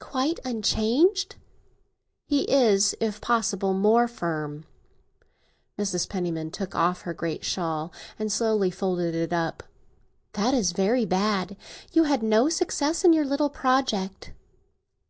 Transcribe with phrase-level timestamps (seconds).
[0.00, 1.36] "Quite unchanged?"
[2.24, 4.64] "He is, if possible, more firm."
[5.78, 6.08] Mrs.
[6.08, 9.62] Penniman took off her great shawl, and slowly folded it up.
[10.32, 11.58] "That is very bad.
[11.92, 14.32] You had no success with your little project?"